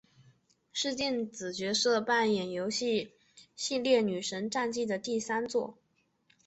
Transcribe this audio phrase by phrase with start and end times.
[0.73, 3.13] 是电子角色扮演游戏
[3.55, 5.77] 系列女神战记的第三作。